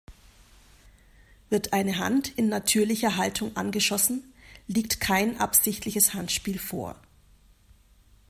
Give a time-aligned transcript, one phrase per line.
[1.51, 4.33] Wird eine Hand in natürlicher Haltung angeschossen,
[4.65, 6.95] liegt kein absichtliches Handspiel vor.